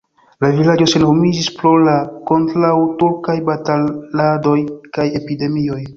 La 0.43 0.47
vilaĝo 0.59 0.87
senhomiĝis 0.93 1.49
pro 1.59 1.73
la 1.89 1.93
kontraŭturkaj 2.31 3.35
bataladoj 3.51 4.57
kaj 4.97 5.07
epidemioj. 5.21 5.83